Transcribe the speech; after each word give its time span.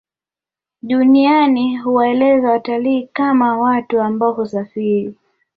Duniani 0.81 1.77
huwaelezea 1.77 2.49
watalii 2.51 3.07
kama 3.13 3.57
watu 3.57 4.01
ambao 4.01 4.31
husafiri 4.33 5.15